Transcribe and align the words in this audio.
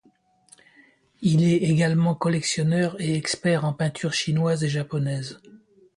Il 1.21 1.43
est 1.43 1.57
également 1.57 2.15
collectionneur 2.15 2.99
et 2.99 3.15
expert 3.15 3.65
en 3.65 3.73
peintures 3.73 4.13
chinoises 4.13 4.63
et 4.63 4.67
japonaises. 4.67 5.39